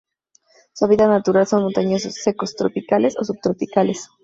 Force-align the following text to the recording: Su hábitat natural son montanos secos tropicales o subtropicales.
Su 0.73 0.85
hábitat 0.85 1.09
natural 1.09 1.45
son 1.45 1.61
montanos 1.61 2.01
secos 2.01 2.55
tropicales 2.55 3.15
o 3.19 3.23
subtropicales. 3.23 4.09